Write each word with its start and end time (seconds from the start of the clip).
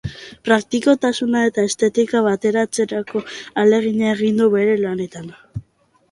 Praktikotasuna 0.47 1.41
eta 1.49 1.65
estetika 1.71 2.21
bateratzeko 2.27 3.21
ahalegina 3.25 4.09
egin 4.15 4.41
du 4.41 4.47
bere 4.55 4.73
lanetan. 4.81 5.29